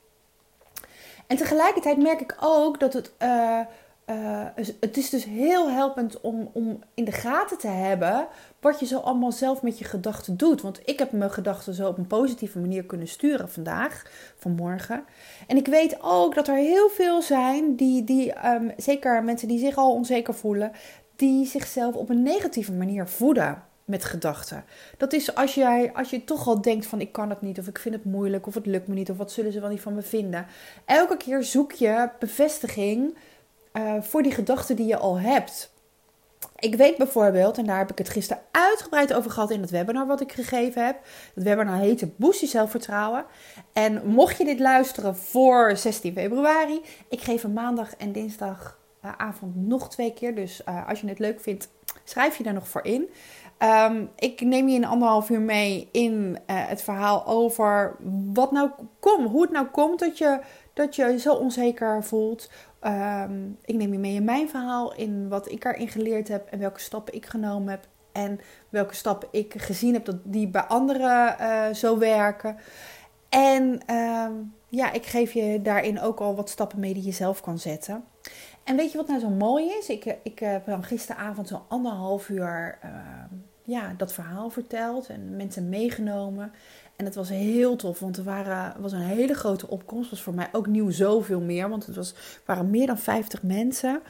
En 1.27 1.37
tegelijkertijd 1.37 2.03
merk 2.03 2.21
ik 2.21 2.37
ook 2.41 2.81
dat 2.81 2.93
het, 2.93 3.13
uh, 4.11 4.47
het 4.81 4.97
is 4.97 5.11
dus 5.11 5.25
heel 5.25 5.71
helpend 5.71 6.21
om, 6.21 6.51
om 6.53 6.83
in 6.95 7.05
de 7.05 7.13
gaten 7.13 7.59
te 7.59 7.69
hebben 7.69 8.27
wat 8.61 8.81
je 8.81 8.87
zo 8.87 8.99
allemaal 8.99 9.33
zelf 9.33 9.63
met 9.63 9.79
je 9.79 9.85
gedachten 9.85 10.37
doet. 10.37 10.63
Want 10.63 10.81
ik 10.85 10.99
heb 10.99 11.13
mijn 11.13 11.31
gedachten 11.31 11.75
zo 11.75 11.89
op 11.89 11.99
een 11.99 12.07
positieve 12.07 12.59
manier 12.59 12.85
kunnen 12.85 13.09
sturen 13.09 13.51
vandaag, 13.51 14.03
vanmorgen. 14.37 15.05
En 15.47 15.57
ik 15.57 15.67
weet 15.67 15.97
ook 16.01 16.35
dat 16.35 16.49
er 16.49 16.57
heel 16.57 16.89
veel 16.89 17.23
zijn, 17.23 17.77
die, 17.77 18.05
die 18.05 18.47
um, 18.47 18.73
zeker 18.77 19.25
mensen 19.25 19.49
die 19.49 19.59
zich 19.59 19.77
al 19.77 19.93
onzeker 19.93 20.35
voelen, 20.35 20.73
die 21.17 21.47
zichzelf 21.47 21.95
op 21.95 22.09
een 22.09 22.23
negatieve 22.23 22.73
manier 22.73 23.09
voeden 23.09 23.63
met 23.85 24.05
gedachten. 24.05 24.65
Dat 24.97 25.13
is 25.13 25.35
als, 25.35 25.55
jij, 25.55 25.93
als 25.95 26.11
je 26.11 26.25
toch 26.25 26.47
al 26.47 26.61
denkt 26.61 26.87
van 26.87 27.01
ik 27.01 27.13
kan 27.13 27.31
het 27.31 27.41
niet 27.41 27.59
of 27.59 27.67
ik 27.67 27.79
vind 27.79 27.95
het 27.95 28.05
moeilijk 28.05 28.47
of 28.47 28.55
het 28.55 28.67
lukt 28.67 28.89
me 28.89 28.95
niet 28.95 29.11
of 29.11 29.17
wat 29.17 29.33
zullen 29.33 29.53
ze 29.53 29.61
wel 29.61 29.71
niet 29.71 29.81
van 29.81 29.95
me 29.95 30.03
vinden. 30.03 30.47
Elke 30.85 31.17
keer 31.17 31.43
zoek 31.43 31.73
je 31.73 32.09
bevestiging 32.19 33.17
uh, 33.77 33.95
voor 34.01 34.23
die 34.23 34.33
gedachten 34.33 34.77
die 34.77 34.87
je 34.87 34.97
al 34.97 35.19
hebt. 35.19 35.75
Ik 36.57 36.75
weet 36.75 36.97
bijvoorbeeld, 36.97 37.59
en 37.59 37.67
daar 37.67 37.79
heb 37.79 37.91
ik 37.91 37.99
het 37.99 38.09
gisteren 38.09 38.43
uitgebreid 38.51 39.13
over 39.13 39.31
gehad 39.31 39.51
in 39.51 39.61
het 39.61 39.71
webinar 39.71 40.07
wat 40.07 40.21
ik 40.21 40.33
gegeven 40.33 40.87
heb. 40.87 40.97
Het 41.35 41.45
webinar 41.45 41.79
heette 41.79 42.09
Boost 42.17 42.41
je 42.41 42.47
zelfvertrouwen. 42.47 43.25
En 43.73 44.07
mocht 44.07 44.39
je 44.39 44.45
dit 44.45 44.61
luisteren 44.61 45.17
voor 45.17 45.77
16 45.77 46.13
februari, 46.13 46.81
ik 47.09 47.21
geef 47.21 47.43
een 47.43 47.53
maandag 47.53 47.97
en 47.97 48.13
dinsdagavond 48.13 49.57
nog 49.57 49.89
twee 49.89 50.13
keer. 50.13 50.35
Dus 50.35 50.63
uh, 50.69 50.89
als 50.89 51.01
je 51.01 51.09
het 51.09 51.19
leuk 51.19 51.41
vindt, 51.41 51.69
schrijf 52.05 52.37
je 52.37 52.45
daar 52.45 52.53
nog 52.53 52.69
voor 52.69 52.85
in. 52.85 53.09
Um, 53.59 54.11
ik 54.17 54.41
neem 54.41 54.69
je 54.69 54.75
in 54.75 54.85
anderhalf 54.85 55.31
uur 55.31 55.41
mee 55.41 55.89
in 55.93 56.39
het 56.47 56.83
verhaal 56.83 57.27
over 57.27 57.97
wat 58.33 58.53
nou 58.53 58.71
komt, 59.01 59.31
hoe 59.31 59.43
het 59.43 59.51
nou 59.51 59.67
komt 59.67 59.99
dat 59.99 60.19
je, 60.19 60.41
dat 60.77 60.97
je 60.97 61.19
zo 61.19 61.35
onzeker 61.35 62.05
voelt. 62.05 62.51
Um, 62.83 63.59
ik 63.65 63.75
neem 63.75 63.93
je 63.93 63.99
mee 63.99 64.15
in 64.15 64.25
mijn 64.25 64.49
verhaal, 64.49 64.95
in 64.95 65.29
wat 65.29 65.51
ik 65.51 65.65
erin 65.65 65.89
geleerd 65.89 66.29
heb 66.29 66.49
en 66.51 66.59
welke 66.59 66.81
stappen 66.81 67.15
ik 67.15 67.27
genomen 67.27 67.69
heb. 67.69 67.89
En 68.13 68.41
welke 68.69 68.95
stappen 68.95 69.29
ik 69.31 69.55
gezien 69.57 69.93
heb 69.93 70.05
dat 70.05 70.17
die 70.23 70.49
bij 70.49 70.63
anderen 70.63 71.37
uh, 71.41 71.75
zo 71.75 71.99
werken. 71.99 72.57
En 73.29 73.95
um, 73.95 74.55
ja, 74.69 74.93
ik 74.93 75.07
geef 75.07 75.33
je 75.33 75.63
daarin 75.63 76.01
ook 76.01 76.21
al 76.21 76.35
wat 76.35 76.51
stappen 76.51 76.81
mee 76.81 76.95
die 76.95 77.05
je 77.05 77.13
zelf 77.13 77.41
kan 77.41 77.59
zetten. 77.59 78.05
En 78.65 78.77
weet 78.77 78.93
je 78.93 78.99
wat 78.99 79.09
nou 79.09 79.21
zo 79.21 79.29
mooi 79.29 79.69
is? 79.71 79.89
Ik, 79.89 80.17
ik 80.23 80.39
heb 80.39 80.67
dan 80.67 80.85
gisteravond 80.85 81.49
zo'n 81.49 81.69
anderhalf 81.69 82.29
uur 82.29 82.79
uh, 82.85 82.91
ja, 83.63 83.95
dat 83.97 84.13
verhaal 84.13 84.51
verteld 84.51 85.09
en 85.09 85.37
mensen 85.37 85.69
meegenomen. 85.69 86.53
En 86.97 87.05
het 87.05 87.15
was 87.15 87.29
heel 87.29 87.77
tof, 87.77 87.99
want 87.99 88.17
er 88.17 88.25
waren, 88.25 88.81
was 88.81 88.93
een 88.93 89.01
hele 89.01 89.35
grote 89.35 89.69
opkomst. 89.69 90.11
was 90.11 90.23
voor 90.23 90.35
mij 90.35 90.49
ook 90.53 90.67
nieuw 90.67 90.91
zoveel 90.91 91.41
meer, 91.41 91.69
want 91.69 91.87
het 91.87 91.97
was, 91.97 92.15
waren 92.45 92.71
meer 92.71 92.87
dan 92.87 92.99
50 92.99 93.43
mensen. 93.43 94.01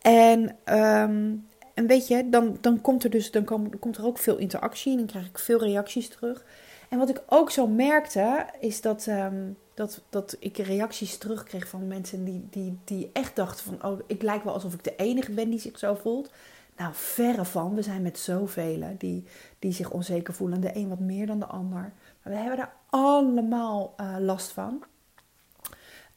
En, 0.00 0.40
um, 0.78 1.46
en 1.74 1.86
weet 1.86 2.08
je, 2.08 2.28
dan, 2.28 2.58
dan 2.60 2.80
komt 2.80 3.04
er 3.04 3.10
dus 3.10 3.30
dan 3.30 3.44
kom, 3.44 3.78
komt 3.78 3.96
er 3.96 4.04
ook 4.04 4.18
veel 4.18 4.36
interactie 4.36 4.92
en 4.92 4.98
dan 4.98 5.06
krijg 5.06 5.26
ik 5.26 5.38
veel 5.38 5.58
reacties 5.58 6.08
terug. 6.08 6.44
En 6.88 6.98
wat 6.98 7.08
ik 7.08 7.22
ook 7.26 7.50
zo 7.50 7.66
merkte, 7.66 8.46
is 8.60 8.80
dat, 8.80 9.06
um, 9.06 9.56
dat, 9.74 10.02
dat 10.08 10.36
ik 10.38 10.56
reacties 10.56 11.18
terugkreeg 11.18 11.68
van 11.68 11.86
mensen 11.86 12.24
die, 12.24 12.46
die, 12.50 12.78
die 12.84 13.10
echt 13.12 13.36
dachten 13.36 13.64
van... 13.64 13.90
oh, 13.90 14.00
ik 14.06 14.22
lijk 14.22 14.44
wel 14.44 14.52
alsof 14.52 14.74
ik 14.74 14.84
de 14.84 14.96
enige 14.96 15.32
ben 15.32 15.50
die 15.50 15.58
zich 15.58 15.78
zo 15.78 15.94
voelt. 15.94 16.30
Nou, 16.76 16.90
verre 16.94 17.44
van. 17.44 17.74
We 17.74 17.82
zijn 17.82 18.02
met 18.02 18.18
zoveel 18.18 18.94
die, 18.98 19.24
die 19.58 19.72
zich 19.72 19.90
onzeker 19.90 20.34
voelen. 20.34 20.60
De 20.60 20.76
een 20.76 20.88
wat 20.88 20.98
meer 20.98 21.26
dan 21.26 21.38
de 21.38 21.46
ander. 21.46 21.92
We 22.22 22.34
hebben 22.34 22.56
daar 22.56 22.74
allemaal 22.86 23.94
uh, 24.00 24.16
last 24.18 24.50
van. 24.50 24.84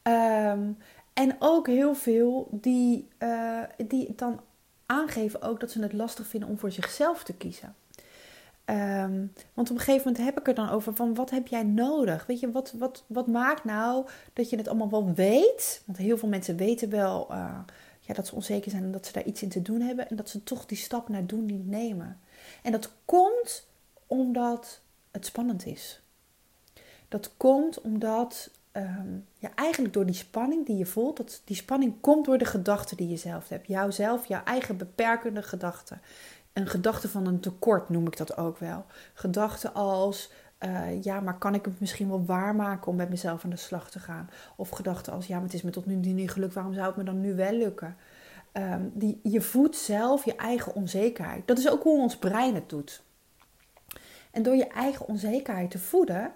Um, 0.02 0.78
en 1.12 1.36
ook 1.38 1.66
heel 1.66 1.94
veel 1.94 2.48
die, 2.50 3.08
uh, 3.18 3.62
die 3.86 4.14
dan 4.14 4.40
aangeven 4.86 5.42
ook 5.42 5.60
dat 5.60 5.70
ze 5.70 5.82
het 5.82 5.92
lastig 5.92 6.26
vinden 6.26 6.48
om 6.48 6.58
voor 6.58 6.70
zichzelf 6.70 7.24
te 7.24 7.34
kiezen. 7.34 7.74
Um, 8.64 9.32
want 9.54 9.70
op 9.70 9.76
een 9.76 9.82
gegeven 9.82 10.06
moment 10.06 10.24
heb 10.24 10.38
ik 10.38 10.48
er 10.48 10.54
dan 10.54 10.68
over 10.68 10.94
van 10.94 11.14
wat 11.14 11.30
heb 11.30 11.46
jij 11.46 11.62
nodig? 11.62 12.26
Weet 12.26 12.40
je, 12.40 12.50
wat, 12.50 12.72
wat, 12.78 13.04
wat 13.06 13.26
maakt 13.26 13.64
nou 13.64 14.06
dat 14.32 14.50
je 14.50 14.56
het 14.56 14.68
allemaal 14.68 14.90
wel 14.90 15.14
weet? 15.14 15.82
Want 15.84 15.98
heel 15.98 16.18
veel 16.18 16.28
mensen 16.28 16.56
weten 16.56 16.90
wel 16.90 17.26
uh, 17.30 17.58
ja, 18.00 18.14
dat 18.14 18.26
ze 18.26 18.34
onzeker 18.34 18.70
zijn 18.70 18.82
en 18.82 18.92
dat 18.92 19.06
ze 19.06 19.12
daar 19.12 19.24
iets 19.24 19.42
in 19.42 19.48
te 19.48 19.62
doen 19.62 19.80
hebben. 19.80 20.08
En 20.08 20.16
dat 20.16 20.28
ze 20.28 20.42
toch 20.42 20.66
die 20.66 20.76
stap 20.76 21.08
naar 21.08 21.26
doen 21.26 21.46
niet 21.46 21.66
nemen. 21.66 22.20
En 22.62 22.72
dat 22.72 22.92
komt 23.04 23.66
omdat 24.06 24.80
het 25.16 25.26
spannend 25.26 25.66
is. 25.66 26.00
Dat 27.08 27.30
komt 27.36 27.80
omdat 27.80 28.50
um, 28.72 29.26
ja, 29.38 29.50
eigenlijk 29.54 29.94
door 29.94 30.06
die 30.06 30.14
spanning 30.14 30.66
die 30.66 30.76
je 30.76 30.86
voelt, 30.86 31.16
dat, 31.16 31.42
die 31.44 31.56
spanning 31.56 31.94
komt 32.00 32.24
door 32.24 32.38
de 32.38 32.44
gedachten 32.44 32.96
die 32.96 33.08
je 33.08 33.16
zelf 33.16 33.48
hebt. 33.48 33.66
Jouzelf, 33.66 34.26
jouw 34.26 34.44
eigen 34.44 34.76
beperkende 34.76 35.42
gedachten 35.42 36.00
een 36.56 36.66
gedachte 36.66 37.08
van 37.08 37.26
een 37.26 37.40
tekort 37.40 37.88
noem 37.88 38.06
ik 38.06 38.16
dat 38.16 38.36
ook 38.36 38.58
wel. 38.58 38.84
Gedachten 39.14 39.74
als, 39.74 40.30
uh, 40.64 41.02
ja, 41.02 41.20
maar 41.20 41.38
kan 41.38 41.54
ik 41.54 41.64
het 41.64 41.80
misschien 41.80 42.08
wel 42.08 42.24
waarmaken 42.24 42.86
om 42.86 42.96
met 42.96 43.08
mezelf 43.08 43.44
aan 43.44 43.50
de 43.50 43.56
slag 43.56 43.90
te 43.90 43.98
gaan? 43.98 44.30
Of 44.56 44.68
gedachten 44.68 45.12
als, 45.12 45.26
ja, 45.26 45.34
maar 45.34 45.44
het 45.44 45.54
is 45.54 45.62
me 45.62 45.70
tot 45.70 45.86
nu 45.86 45.94
niet 45.94 46.30
gelukt, 46.30 46.54
waarom 46.54 46.74
zou 46.74 46.86
het 46.86 46.96
me 46.96 47.04
dan 47.04 47.20
nu 47.20 47.34
wel 47.34 47.52
lukken? 47.52 47.96
Um, 48.52 48.90
die, 48.94 49.20
je 49.22 49.40
voedt 49.40 49.76
zelf 49.76 50.24
je 50.24 50.36
eigen 50.36 50.74
onzekerheid. 50.74 51.46
Dat 51.46 51.58
is 51.58 51.70
ook 51.70 51.82
hoe 51.82 52.00
ons 52.00 52.16
brein 52.16 52.54
het 52.54 52.68
doet. 52.68 53.02
En 54.36 54.42
door 54.42 54.56
je 54.56 54.66
eigen 54.66 55.08
onzekerheid 55.08 55.70
te 55.70 55.78
voeden, 55.78 56.32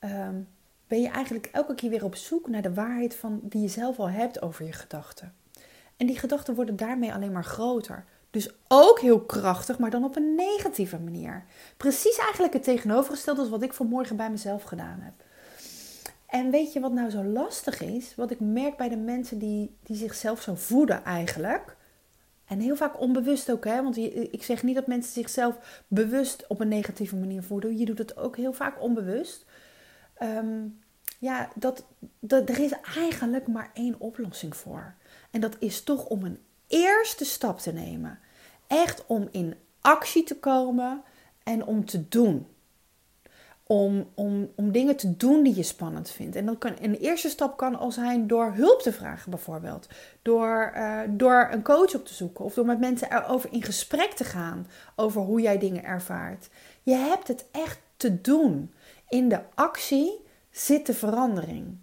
um, 0.00 0.48
ben 0.86 1.00
je 1.00 1.08
eigenlijk 1.08 1.48
elke 1.52 1.74
keer 1.74 1.90
weer 1.90 2.04
op 2.04 2.14
zoek 2.14 2.48
naar 2.48 2.62
de 2.62 2.74
waarheid 2.74 3.14
van, 3.14 3.40
die 3.42 3.62
je 3.62 3.68
zelf 3.68 3.98
al 3.98 4.10
hebt 4.10 4.42
over 4.42 4.64
je 4.64 4.72
gedachten. 4.72 5.34
En 5.96 6.06
die 6.06 6.18
gedachten 6.18 6.54
worden 6.54 6.76
daarmee 6.76 7.12
alleen 7.12 7.32
maar 7.32 7.44
groter. 7.44 8.04
Dus 8.30 8.50
ook 8.68 9.00
heel 9.00 9.20
krachtig, 9.20 9.78
maar 9.78 9.90
dan 9.90 10.04
op 10.04 10.16
een 10.16 10.34
negatieve 10.34 10.98
manier. 10.98 11.44
Precies 11.76 12.18
eigenlijk 12.18 12.52
het 12.52 12.62
tegenovergestelde 12.62 13.40
als 13.40 13.50
wat 13.50 13.62
ik 13.62 13.72
vanmorgen 13.72 14.16
bij 14.16 14.30
mezelf 14.30 14.62
gedaan 14.62 15.00
heb. 15.00 15.14
En 16.26 16.50
weet 16.50 16.72
je 16.72 16.80
wat 16.80 16.92
nou 16.92 17.10
zo 17.10 17.24
lastig 17.24 17.80
is? 17.80 18.14
Wat 18.14 18.30
ik 18.30 18.40
merk 18.40 18.76
bij 18.76 18.88
de 18.88 18.96
mensen 18.96 19.38
die, 19.38 19.76
die 19.82 19.96
zichzelf 19.96 20.42
zo 20.42 20.54
voeden 20.54 21.04
eigenlijk. 21.04 21.75
En 22.46 22.60
heel 22.60 22.76
vaak 22.76 23.00
onbewust 23.00 23.50
ook, 23.50 23.64
hè? 23.64 23.82
want 23.82 23.96
ik 24.32 24.42
zeg 24.42 24.62
niet 24.62 24.74
dat 24.74 24.86
mensen 24.86 25.12
zichzelf 25.12 25.84
bewust 25.88 26.46
op 26.46 26.60
een 26.60 26.68
negatieve 26.68 27.16
manier 27.16 27.42
voeden. 27.42 27.78
Je 27.78 27.84
doet 27.84 27.98
het 27.98 28.16
ook 28.16 28.36
heel 28.36 28.52
vaak 28.52 28.82
onbewust. 28.82 29.44
Um, 30.22 30.78
ja, 31.18 31.50
dat, 31.54 31.84
dat, 32.20 32.48
er 32.48 32.58
is 32.58 32.72
eigenlijk 32.94 33.46
maar 33.46 33.70
één 33.74 33.94
oplossing 33.98 34.56
voor. 34.56 34.94
En 35.30 35.40
dat 35.40 35.56
is 35.58 35.82
toch 35.82 36.06
om 36.06 36.24
een 36.24 36.38
eerste 36.66 37.24
stap 37.24 37.58
te 37.58 37.72
nemen. 37.72 38.18
Echt 38.66 39.06
om 39.06 39.28
in 39.30 39.54
actie 39.80 40.24
te 40.24 40.38
komen 40.38 41.02
en 41.42 41.64
om 41.64 41.84
te 41.84 42.08
doen. 42.08 42.46
Om, 43.66 44.08
om, 44.14 44.50
om 44.56 44.72
dingen 44.72 44.96
te 44.96 45.16
doen 45.16 45.42
die 45.42 45.56
je 45.56 45.62
spannend 45.62 46.10
vindt. 46.10 46.36
En 46.36 46.46
dat 46.46 46.58
kan, 46.58 46.72
een 46.80 46.94
eerste 46.94 47.28
stap 47.28 47.56
kan 47.56 47.76
al 47.76 47.92
zijn 47.92 48.26
door 48.26 48.52
hulp 48.54 48.82
te 48.82 48.92
vragen, 48.92 49.30
bijvoorbeeld. 49.30 49.88
Door, 50.22 50.72
uh, 50.76 51.00
door 51.08 51.48
een 51.50 51.62
coach 51.62 51.94
op 51.94 52.06
te 52.06 52.14
zoeken 52.14 52.44
of 52.44 52.54
door 52.54 52.66
met 52.66 52.78
mensen 52.78 53.12
erover 53.12 53.52
in 53.52 53.62
gesprek 53.62 54.10
te 54.10 54.24
gaan 54.24 54.66
over 54.96 55.20
hoe 55.20 55.40
jij 55.40 55.58
dingen 55.58 55.84
ervaart. 55.84 56.48
Je 56.82 56.94
hebt 56.94 57.28
het 57.28 57.44
echt 57.50 57.80
te 57.96 58.20
doen. 58.20 58.72
In 59.08 59.28
de 59.28 59.40
actie 59.54 60.24
zit 60.50 60.86
de 60.86 60.94
verandering. 60.94 61.78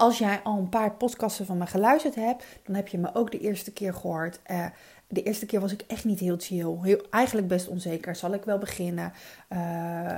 Als 0.00 0.18
jij 0.18 0.40
al 0.42 0.58
een 0.58 0.68
paar 0.68 0.92
podcasten 0.92 1.46
van 1.46 1.58
me 1.58 1.66
geluisterd 1.66 2.14
hebt, 2.14 2.44
dan 2.64 2.74
heb 2.74 2.88
je 2.88 2.98
me 2.98 3.14
ook 3.14 3.30
de 3.30 3.38
eerste 3.38 3.72
keer 3.72 3.94
gehoord. 3.94 4.40
Uh, 4.50 4.66
de 5.08 5.22
eerste 5.22 5.46
keer 5.46 5.60
was 5.60 5.72
ik 5.72 5.84
echt 5.86 6.04
niet 6.04 6.20
heel 6.20 6.36
chill. 6.38 6.78
Heel, 6.82 7.02
eigenlijk 7.10 7.48
best 7.48 7.68
onzeker. 7.68 8.16
Zal 8.16 8.34
ik 8.34 8.44
wel 8.44 8.58
beginnen? 8.58 9.12
Uh, 9.52 10.16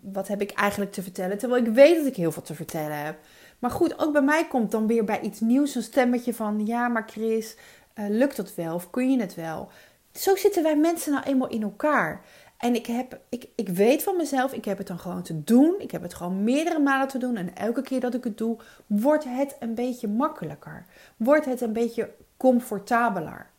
wat 0.00 0.28
heb 0.28 0.40
ik 0.40 0.50
eigenlijk 0.50 0.92
te 0.92 1.02
vertellen? 1.02 1.38
Terwijl 1.38 1.64
ik 1.64 1.72
weet 1.72 1.96
dat 1.96 2.06
ik 2.06 2.16
heel 2.16 2.32
veel 2.32 2.42
te 2.42 2.54
vertellen 2.54 3.04
heb. 3.04 3.18
Maar 3.58 3.70
goed, 3.70 3.98
ook 3.98 4.12
bij 4.12 4.22
mij 4.22 4.46
komt 4.48 4.70
dan 4.70 4.86
weer 4.86 5.04
bij 5.04 5.20
iets 5.20 5.40
nieuws 5.40 5.74
een 5.74 5.82
stemmetje 5.82 6.34
van... 6.34 6.66
Ja, 6.66 6.88
maar 6.88 7.04
Chris, 7.06 7.56
lukt 7.94 8.36
dat 8.36 8.54
wel? 8.54 8.74
Of 8.74 8.90
kun 8.90 9.10
je 9.10 9.20
het 9.20 9.34
wel? 9.34 9.68
Zo 10.12 10.36
zitten 10.36 10.62
wij 10.62 10.76
mensen 10.76 11.12
nou 11.12 11.24
eenmaal 11.24 11.48
in 11.48 11.62
elkaar. 11.62 12.24
En 12.58 12.74
ik, 12.74 12.86
heb, 12.86 13.20
ik, 13.28 13.48
ik 13.54 13.68
weet 13.68 14.02
van 14.02 14.16
mezelf, 14.16 14.52
ik 14.52 14.64
heb 14.64 14.78
het 14.78 14.86
dan 14.86 14.98
gewoon 14.98 15.22
te 15.22 15.44
doen. 15.44 15.74
Ik 15.78 15.90
heb 15.90 16.02
het 16.02 16.14
gewoon 16.14 16.44
meerdere 16.44 16.78
malen 16.78 17.08
te 17.08 17.18
doen. 17.18 17.36
En 17.36 17.56
elke 17.56 17.82
keer 17.82 18.00
dat 18.00 18.14
ik 18.14 18.24
het 18.24 18.38
doe, 18.38 18.56
wordt 18.86 19.24
het 19.24 19.56
een 19.60 19.74
beetje 19.74 20.08
makkelijker. 20.08 20.86
Wordt 21.16 21.44
het 21.44 21.60
een 21.60 21.72
beetje 21.72 22.10
comfortabeler. 22.36 23.50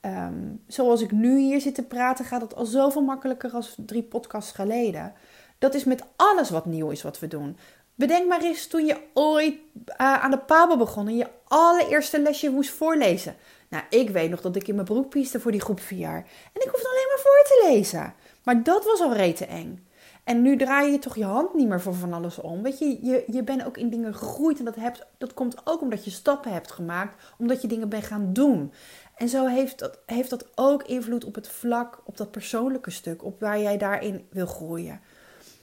Ehm, 0.00 0.54
zoals 0.66 1.00
ik 1.00 1.10
nu 1.10 1.38
hier 1.38 1.60
zit 1.60 1.74
te 1.74 1.82
praten, 1.82 2.24
gaat 2.24 2.40
het 2.40 2.54
al 2.54 2.64
zoveel 2.64 3.02
makkelijker 3.02 3.50
als 3.50 3.74
drie 3.76 4.02
podcasts 4.02 4.52
geleden. 4.52 5.12
Dat 5.58 5.74
is 5.74 5.84
met 5.84 6.04
alles 6.16 6.50
wat 6.50 6.66
nieuw 6.66 6.90
is 6.90 7.02
wat 7.02 7.18
we 7.18 7.28
doen. 7.28 7.56
Bedenk 7.94 8.28
maar 8.28 8.42
eens 8.42 8.66
toen 8.66 8.84
je 8.84 8.96
ooit 9.14 9.54
uh, 9.54 9.84
aan 9.96 10.30
de 10.30 10.38
Pabo 10.38 10.76
begon 10.76 11.06
en 11.06 11.16
je 11.16 11.28
allereerste 11.44 12.20
lesje 12.20 12.50
moest 12.50 12.70
voorlezen. 12.70 13.36
Nou, 13.68 13.84
ik 13.90 14.10
weet 14.10 14.30
nog 14.30 14.40
dat 14.40 14.56
ik 14.56 14.68
in 14.68 14.74
mijn 14.74 14.86
broek 14.86 15.08
pieste 15.08 15.40
voor 15.40 15.52
die 15.52 15.60
groep 15.60 15.80
4 15.80 15.98
jaar. 15.98 16.26
En 16.52 16.62
ik 16.62 16.68
hoefde 16.70 16.88
alleen 16.88 17.06
maar 17.08 17.22
voor 17.22 17.42
te 17.44 17.68
lezen. 17.68 18.14
Maar 18.42 18.62
dat 18.62 18.84
was 18.84 19.00
al 19.00 19.14
rete 19.14 19.46
eng. 19.46 19.86
En 20.24 20.42
nu 20.42 20.56
draai 20.56 20.92
je 20.92 20.98
toch 20.98 21.16
je 21.16 21.24
hand 21.24 21.54
niet 21.54 21.68
meer 21.68 21.80
voor 21.80 21.94
van 21.94 22.12
alles 22.12 22.40
om. 22.40 22.62
Weet 22.62 22.78
je, 22.78 22.98
je, 23.06 23.24
je 23.26 23.42
bent 23.42 23.64
ook 23.64 23.76
in 23.76 23.90
dingen 23.90 24.14
gegroeid. 24.14 24.58
En 24.58 24.64
dat, 24.64 24.74
hebt, 24.74 25.06
dat 25.18 25.34
komt 25.34 25.60
ook 25.64 25.80
omdat 25.80 26.04
je 26.04 26.10
stappen 26.10 26.52
hebt 26.52 26.72
gemaakt. 26.72 27.32
Omdat 27.38 27.62
je 27.62 27.68
dingen 27.68 27.88
bent 27.88 28.04
gaan 28.04 28.32
doen. 28.32 28.72
En 29.16 29.28
zo 29.28 29.46
heeft 29.46 29.78
dat, 29.78 29.98
heeft 30.06 30.30
dat 30.30 30.46
ook 30.54 30.82
invloed 30.82 31.24
op 31.24 31.34
het 31.34 31.48
vlak, 31.48 32.02
op 32.04 32.16
dat 32.16 32.30
persoonlijke 32.30 32.90
stuk, 32.90 33.24
op 33.24 33.40
waar 33.40 33.60
jij 33.60 33.78
daarin 33.78 34.26
wil 34.30 34.46
groeien. 34.46 35.00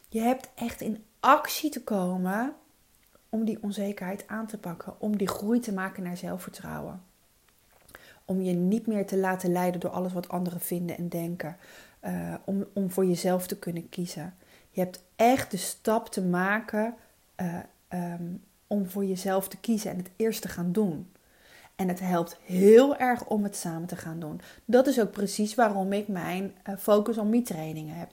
Je 0.10 0.20
hebt 0.20 0.50
echt 0.56 0.82
in 0.82 1.04
actie 1.20 1.70
te 1.70 1.84
komen 1.84 2.56
om 3.30 3.46
die 3.46 3.58
onzekerheid 3.62 4.28
aan 4.28 4.48
te 4.48 4.58
pakken, 4.58 4.94
om 4.98 5.18
die 5.18 5.28
groei 5.28 5.60
te 5.60 5.74
maken 5.74 6.04
naar 6.04 6.18
zelfvertrouwen. 6.18 7.04
Om 8.26 8.42
je 8.42 8.54
niet 8.54 8.88
meer 8.88 9.06
te 9.06 9.18
laten 9.18 9.52
leiden 9.52 9.80
door 9.80 9.92
alles 9.92 10.14
wat 10.14 10.30
anderen 10.30 10.62
vinden 10.62 10.98
en 10.98 11.10
denken. 11.10 11.58
Uh, 12.08 12.34
om, 12.46 12.66
om 12.74 12.92
voor 12.92 13.06
jezelf 13.06 13.48
te 13.48 13.58
kunnen 13.58 13.90
kiezen. 13.90 14.34
Je 14.70 14.80
hebt 14.80 15.04
echt 15.16 15.52
de 15.52 15.58
stap 15.58 16.10
te 16.10 16.22
maken 16.22 16.96
uh, 17.42 17.56
um, 18.14 18.44
om 18.68 18.90
voor 18.90 19.06
jezelf 19.06 19.48
te 19.48 19.58
kiezen 19.58 19.92
en 19.92 19.98
het 19.98 20.10
eerst 20.16 20.42
te 20.42 20.48
gaan 20.48 20.72
doen. 20.72 21.12
En 21.76 21.88
het 21.88 22.00
helpt 22.00 22.38
heel 22.42 22.98
erg 22.98 23.26
om 23.26 23.44
het 23.44 23.56
samen 23.56 23.88
te 23.88 23.96
gaan 23.96 24.20
doen. 24.20 24.42
Dat 24.66 24.88
is 24.88 25.00
ook 25.00 25.12
precies 25.12 25.56
waarom 25.56 25.94
ik 25.94 26.08
mijn 26.08 26.54
uh, 26.70 26.76
Focus 26.78 27.18
on 27.18 27.30
Me 27.30 27.42
trainingen 27.42 27.96
heb. 27.96 28.10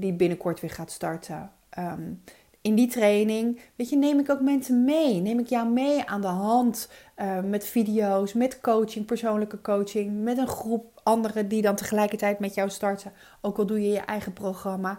Die 0.00 0.12
binnenkort 0.12 0.60
weer 0.60 0.70
gaat 0.70 0.90
starten. 0.90 1.50
Um, 1.78 2.22
in 2.60 2.74
die 2.74 2.88
training, 2.88 3.60
weet 3.76 3.88
je, 3.88 3.96
neem 3.96 4.18
ik 4.18 4.30
ook 4.30 4.40
mensen 4.40 4.84
mee. 4.84 5.20
Neem 5.20 5.38
ik 5.38 5.48
jou 5.48 5.68
mee 5.68 6.04
aan 6.04 6.20
de 6.20 6.26
hand 6.26 6.88
met 7.44 7.64
video's, 7.64 8.32
met 8.32 8.60
coaching, 8.60 9.06
persoonlijke 9.06 9.60
coaching, 9.60 10.22
met 10.22 10.38
een 10.38 10.46
groep 10.46 10.97
anderen 11.08 11.48
die 11.48 11.62
dan 11.62 11.76
tegelijkertijd 11.76 12.38
met 12.38 12.54
jou 12.54 12.70
starten. 12.70 13.12
Ook 13.40 13.58
al 13.58 13.66
doe 13.66 13.82
je 13.82 13.88
je 13.88 13.98
eigen 13.98 14.32
programma. 14.32 14.98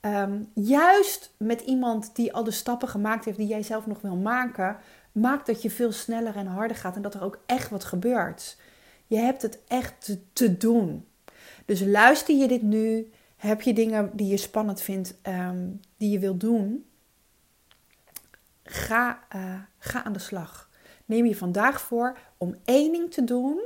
Um, 0.00 0.50
juist 0.54 1.34
met 1.36 1.60
iemand 1.60 2.16
die 2.16 2.32
al 2.32 2.44
de 2.44 2.50
stappen 2.50 2.88
gemaakt 2.88 3.24
heeft 3.24 3.36
die 3.36 3.46
jij 3.46 3.62
zelf 3.62 3.86
nog 3.86 4.00
wil 4.00 4.16
maken, 4.16 4.76
maakt 5.12 5.46
dat 5.46 5.62
je 5.62 5.70
veel 5.70 5.92
sneller 5.92 6.36
en 6.36 6.46
harder 6.46 6.76
gaat 6.76 6.96
en 6.96 7.02
dat 7.02 7.14
er 7.14 7.22
ook 7.22 7.38
echt 7.46 7.70
wat 7.70 7.84
gebeurt. 7.84 8.56
Je 9.06 9.16
hebt 9.16 9.42
het 9.42 9.58
echt 9.68 10.18
te, 10.32 10.56
doen. 10.56 11.06
Dus 11.64 11.80
luister 11.80 12.36
je 12.36 12.48
dit 12.48 12.62
nu? 12.62 13.10
Heb 13.36 13.62
je 13.62 13.72
dingen 13.72 14.10
die 14.12 14.26
je 14.26 14.36
spannend 14.36 14.80
vindt, 14.80 15.14
um, 15.22 15.80
die 15.96 16.10
je 16.10 16.18
wilt 16.18 16.40
doen? 16.40 16.84
Ga, 18.64 19.18
uh, 19.36 19.54
ga 19.78 20.04
aan 20.04 20.12
de 20.12 20.18
slag. 20.18 20.70
Neem 21.04 21.26
je 21.26 21.36
vandaag 21.36 21.80
voor 21.80 22.18
om 22.36 22.56
één 22.64 22.92
ding 22.92 23.12
te 23.12 23.24
doen 23.24 23.60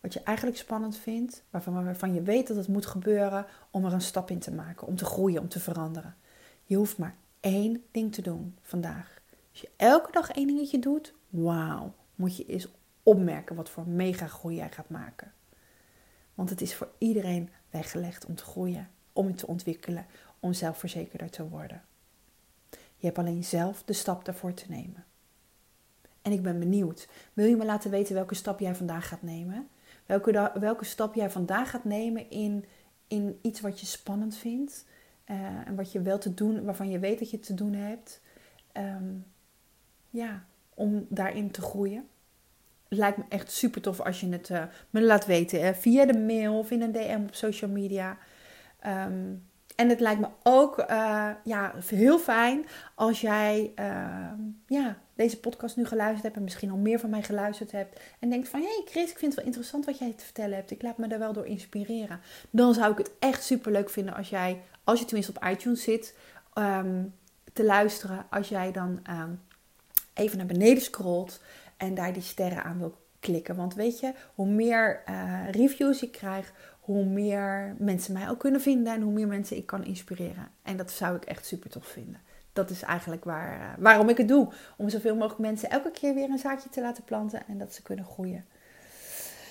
wat 0.00 0.12
je 0.12 0.22
eigenlijk 0.22 0.56
spannend 0.56 0.96
vindt, 0.96 1.44
waarvan, 1.50 1.84
waarvan 1.84 2.14
je 2.14 2.22
weet 2.22 2.46
dat 2.46 2.56
het 2.56 2.68
moet 2.68 2.86
gebeuren 2.86 3.46
om 3.70 3.84
er 3.84 3.92
een 3.92 4.00
stap 4.00 4.30
in 4.30 4.38
te 4.38 4.52
maken, 4.52 4.86
om 4.86 4.96
te 4.96 5.04
groeien, 5.04 5.40
om 5.40 5.48
te 5.48 5.60
veranderen. 5.60 6.16
Je 6.64 6.76
hoeft 6.76 6.98
maar 6.98 7.16
één 7.40 7.84
ding 7.90 8.14
te 8.14 8.22
doen 8.22 8.58
vandaag. 8.62 9.20
Als 9.50 9.60
je 9.60 9.70
elke 9.76 10.12
dag 10.12 10.30
één 10.30 10.46
dingetje 10.46 10.78
doet, 10.78 11.14
wauw, 11.28 11.94
moet 12.14 12.36
je 12.36 12.46
eens 12.46 12.68
opmerken 13.02 13.56
wat 13.56 13.70
voor 13.70 13.88
mega 13.88 14.26
groei 14.26 14.56
jij 14.56 14.70
gaat 14.70 14.88
maken. 14.88 15.32
Want 16.34 16.50
het 16.50 16.60
is 16.60 16.74
voor 16.74 16.90
iedereen 16.98 17.50
weggelegd 17.70 18.26
om 18.26 18.34
te 18.34 18.44
groeien, 18.44 18.90
om 19.12 19.28
je 19.28 19.34
te 19.34 19.46
ontwikkelen, 19.46 20.06
om 20.40 20.52
zelfverzekerder 20.52 21.30
te 21.30 21.48
worden. 21.48 21.82
Je 22.70 23.06
hebt 23.06 23.18
alleen 23.18 23.44
zelf 23.44 23.82
de 23.82 23.92
stap 23.92 24.24
daarvoor 24.24 24.54
te 24.54 24.64
nemen. 24.68 25.04
En 26.22 26.32
ik 26.32 26.42
ben 26.42 26.58
benieuwd. 26.58 27.08
Wil 27.32 27.46
je 27.46 27.56
me 27.56 27.64
laten 27.64 27.90
weten 27.90 28.14
welke 28.14 28.34
stap 28.34 28.60
jij 28.60 28.74
vandaag 28.74 29.08
gaat 29.08 29.22
nemen? 29.22 29.68
Welke, 30.10 30.52
welke 30.60 30.84
stap 30.84 31.14
jij 31.14 31.30
vandaag 31.30 31.70
gaat 31.70 31.84
nemen 31.84 32.30
in, 32.30 32.64
in 33.08 33.38
iets 33.42 33.60
wat 33.60 33.80
je 33.80 33.86
spannend 33.86 34.36
vindt? 34.36 34.86
Uh, 35.26 35.36
en 35.66 35.74
wat 35.74 35.92
je 35.92 36.00
wel 36.00 36.18
te 36.18 36.34
doen, 36.34 36.64
waarvan 36.64 36.90
je 36.90 36.98
weet 36.98 37.18
dat 37.18 37.30
je 37.30 37.38
te 37.38 37.54
doen 37.54 37.72
hebt. 37.72 38.20
Um, 38.72 39.26
ja, 40.08 40.44
om 40.74 41.06
daarin 41.08 41.50
te 41.50 41.62
groeien. 41.62 42.08
Lijkt 42.88 43.16
me 43.16 43.24
echt 43.28 43.50
super 43.50 43.80
tof 43.80 44.00
als 44.00 44.20
je 44.20 44.28
het 44.28 44.48
uh, 44.48 44.62
me 44.90 45.02
laat 45.02 45.26
weten 45.26 45.62
hè? 45.62 45.74
via 45.74 46.04
de 46.04 46.18
mail 46.18 46.58
of 46.58 46.70
in 46.70 46.82
een 46.82 46.92
DM 46.92 47.22
op 47.22 47.34
social 47.34 47.70
media. 47.70 48.18
Um, 48.86 49.49
en 49.76 49.88
het 49.88 50.00
lijkt 50.00 50.20
me 50.20 50.28
ook 50.42 50.78
uh, 50.78 51.30
ja, 51.44 51.72
heel 51.86 52.18
fijn 52.18 52.66
als 52.94 53.20
jij 53.20 53.72
uh, 53.80 54.32
ja, 54.66 54.98
deze 55.14 55.40
podcast 55.40 55.76
nu 55.76 55.86
geluisterd 55.86 56.22
hebt 56.22 56.36
en 56.36 56.42
misschien 56.42 56.70
al 56.70 56.76
meer 56.76 56.98
van 56.98 57.10
mij 57.10 57.22
geluisterd 57.22 57.72
hebt. 57.72 58.00
En 58.18 58.30
denkt 58.30 58.48
van, 58.48 58.60
hé 58.60 58.66
hey 58.66 58.82
Chris, 58.84 59.10
ik 59.10 59.18
vind 59.18 59.32
het 59.32 59.34
wel 59.34 59.44
interessant 59.44 59.84
wat 59.84 59.98
jij 59.98 60.12
te 60.12 60.24
vertellen 60.24 60.56
hebt. 60.56 60.70
Ik 60.70 60.82
laat 60.82 60.98
me 60.98 61.06
daar 61.06 61.18
wel 61.18 61.32
door 61.32 61.46
inspireren. 61.46 62.20
Dan 62.50 62.74
zou 62.74 62.92
ik 62.92 62.98
het 62.98 63.10
echt 63.18 63.44
super 63.44 63.72
leuk 63.72 63.90
vinden 63.90 64.14
als 64.14 64.28
jij, 64.28 64.60
als 64.84 64.98
je 64.98 65.04
tenminste 65.04 65.32
op 65.36 65.48
iTunes 65.48 65.82
zit, 65.82 66.14
um, 66.54 67.14
te 67.52 67.64
luisteren. 67.64 68.26
Als 68.30 68.48
jij 68.48 68.72
dan 68.72 69.02
even 70.14 70.36
naar 70.36 70.46
beneden 70.46 70.82
scrolt 70.82 71.40
en 71.76 71.94
daar 71.94 72.12
die 72.12 72.22
sterren 72.22 72.64
aan 72.64 72.78
wil 72.78 72.98
klikken. 73.20 73.56
Want 73.56 73.74
weet 73.74 74.00
je, 74.00 74.12
hoe 74.34 74.46
meer 74.46 75.02
uh, 75.08 75.50
reviews 75.50 76.02
ik 76.02 76.12
krijg, 76.12 76.52
hoe 76.92 77.04
meer 77.04 77.74
mensen 77.78 78.12
mij 78.12 78.28
ook 78.28 78.38
kunnen 78.38 78.60
vinden 78.60 78.94
en 78.94 79.00
hoe 79.00 79.12
meer 79.12 79.26
mensen 79.26 79.56
ik 79.56 79.66
kan 79.66 79.84
inspireren. 79.84 80.48
En 80.62 80.76
dat 80.76 80.90
zou 80.90 81.16
ik 81.16 81.24
echt 81.24 81.46
super 81.46 81.70
tof 81.70 81.86
vinden. 81.86 82.20
Dat 82.52 82.70
is 82.70 82.82
eigenlijk 82.82 83.24
waar, 83.24 83.58
uh, 83.58 83.64
waarom 83.78 84.08
ik 84.08 84.16
het 84.16 84.28
doe. 84.28 84.48
Om 84.76 84.88
zoveel 84.88 85.14
mogelijk 85.14 85.38
mensen 85.38 85.70
elke 85.70 85.90
keer 85.90 86.14
weer 86.14 86.30
een 86.30 86.38
zaadje 86.38 86.68
te 86.68 86.80
laten 86.80 87.04
planten 87.04 87.42
en 87.48 87.58
dat 87.58 87.74
ze 87.74 87.82
kunnen 87.82 88.04
groeien. 88.04 88.44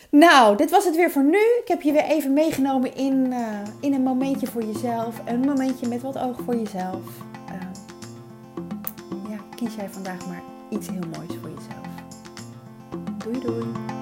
Nou, 0.09 0.57
dit 0.57 0.69
was 0.69 0.85
het 0.85 0.95
weer 0.95 1.11
voor 1.11 1.23
nu. 1.23 1.37
Ik 1.37 1.67
heb 1.67 1.81
je 1.81 1.91
weer 1.91 2.03
even 2.03 2.33
meegenomen 2.33 2.95
in, 2.95 3.25
uh, 3.31 3.61
in 3.79 3.93
een 3.93 4.03
momentje 4.03 4.47
voor 4.47 4.63
jezelf. 4.63 5.21
Een 5.25 5.39
momentje 5.39 5.87
met 5.87 6.01
wat 6.01 6.17
oog 6.17 6.41
voor 6.41 6.55
jezelf. 6.55 7.03
ja, 9.29 9.37
kies 9.55 9.75
jij 9.75 9.89
vandaag 9.89 10.27
maar 10.27 10.41
iets 10.69 10.89
heel 10.89 11.07
moois 11.15 11.39
voor 11.41 11.49
jezelf. 11.49 11.87
Doei 13.17 13.39
doei! 13.39 13.98